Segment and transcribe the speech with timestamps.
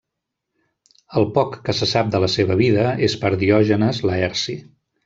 [1.21, 4.63] El poc que se sap de la seva vida és per Diògenes Laerci.